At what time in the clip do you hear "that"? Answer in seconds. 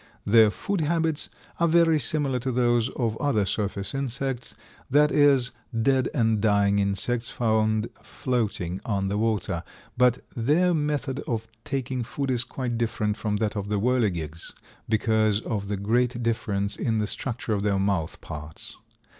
4.89-5.11, 13.35-13.55